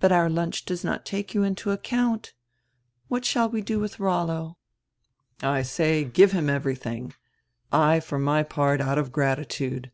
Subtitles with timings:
[0.00, 2.34] But our lunch does not take you into account.
[3.06, 4.58] What shall we do widi Rollo?"
[5.40, 7.14] "I say, give him everything—
[7.90, 9.92] I for my part out of gratitude.